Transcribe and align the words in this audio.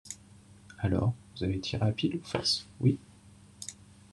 alors 0.79 1.13
vous 1.35 1.43
avez 1.43 1.59
tiré 1.59 1.85
à 1.87 1.91
pile 1.91 2.15
ou 2.15 2.23
face, 2.23 2.65
oui. 2.79 2.97